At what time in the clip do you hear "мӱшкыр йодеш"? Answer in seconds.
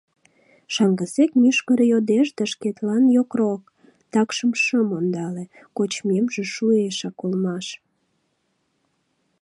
1.41-2.27